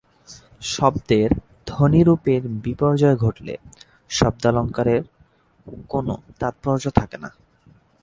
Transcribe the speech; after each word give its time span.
শব্দের 0.65 1.29
ধ্বনিরূপের 1.67 2.41
বিপর্যয় 2.63 3.17
ঘটলে 3.17 3.53
শব্দালঙ্কারের 4.09 5.01
কোনো 5.89 6.13
তাৎপর্য 6.39 6.83
থাকে 6.89 7.17
না। 7.17 7.29